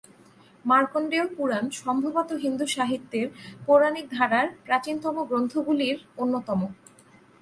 মার্কণ্ডেয় 0.65 1.27
পুরাণ 1.35 1.65
সম্ভবত 1.81 2.29
হিন্দু 2.43 2.65
সাহিত্যের 2.67 3.27
পৌরাণিক 3.65 4.05
ধারার 4.17 4.47
প্রাচীনতম 4.65 5.15
গ্রন্থগুলির 5.29 5.97
অন্যতম। 6.17 6.61